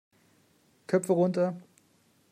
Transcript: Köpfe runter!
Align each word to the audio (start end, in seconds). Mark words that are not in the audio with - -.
Köpfe 0.87 1.13
runter! 1.13 1.53